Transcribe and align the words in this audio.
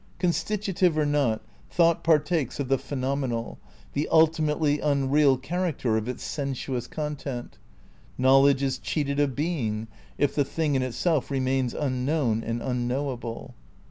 Constitutive 0.17 0.97
or 0.97 1.05
not, 1.05 1.43
thought 1.69 2.03
partakes 2.03 2.59
of 2.59 2.69
the 2.69 2.79
phenomenal, 2.79 3.59
the 3.93 4.09
ultimately 4.11 4.79
unreal 4.79 5.37
character 5.37 5.95
of 5.95 6.07
its 6.07 6.23
sen 6.23 6.55
suous 6.55 6.89
content. 6.89 7.59
Knowledge 8.17 8.63
is 8.63 8.79
cheated 8.79 9.19
of 9.19 9.35
Being, 9.35 9.87
if 10.17 10.33
the 10.33 10.43
Thing 10.43 10.73
in 10.73 10.81
Itself 10.81 11.29
remains 11.29 11.75
unknown 11.75 12.41
and 12.43 12.63
unknowable. 12.63 13.53